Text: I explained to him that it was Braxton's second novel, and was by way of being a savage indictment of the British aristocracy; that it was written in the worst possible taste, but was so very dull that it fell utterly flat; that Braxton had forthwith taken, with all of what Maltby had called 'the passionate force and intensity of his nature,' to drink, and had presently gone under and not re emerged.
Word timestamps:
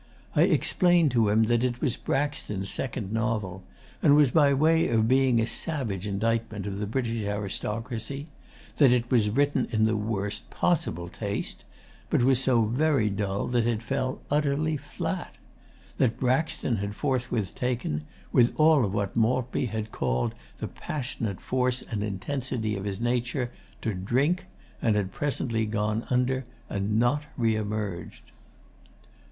I 0.35 0.41
explained 0.45 1.11
to 1.11 1.29
him 1.29 1.43
that 1.43 1.63
it 1.63 1.79
was 1.79 1.95
Braxton's 1.95 2.71
second 2.71 3.11
novel, 3.11 3.63
and 4.01 4.15
was 4.15 4.31
by 4.31 4.51
way 4.51 4.87
of 4.87 5.07
being 5.07 5.39
a 5.39 5.45
savage 5.45 6.07
indictment 6.07 6.65
of 6.65 6.79
the 6.79 6.87
British 6.87 7.23
aristocracy; 7.23 8.25
that 8.77 8.91
it 8.91 9.11
was 9.11 9.29
written 9.29 9.67
in 9.69 9.85
the 9.85 9.95
worst 9.95 10.49
possible 10.49 11.07
taste, 11.07 11.65
but 12.09 12.23
was 12.23 12.41
so 12.41 12.63
very 12.63 13.11
dull 13.11 13.45
that 13.49 13.67
it 13.67 13.83
fell 13.83 14.23
utterly 14.31 14.75
flat; 14.75 15.35
that 15.99 16.19
Braxton 16.19 16.77
had 16.77 16.95
forthwith 16.95 17.53
taken, 17.53 18.01
with 18.31 18.59
all 18.59 18.83
of 18.83 18.95
what 18.95 19.15
Maltby 19.15 19.67
had 19.67 19.91
called 19.91 20.33
'the 20.57 20.69
passionate 20.69 21.39
force 21.39 21.83
and 21.83 22.03
intensity 22.03 22.75
of 22.75 22.85
his 22.85 22.99
nature,' 22.99 23.51
to 23.83 23.93
drink, 23.93 24.47
and 24.81 24.95
had 24.95 25.11
presently 25.11 25.67
gone 25.67 26.05
under 26.09 26.45
and 26.71 26.97
not 26.97 27.21
re 27.37 27.55
emerged. 27.55 28.31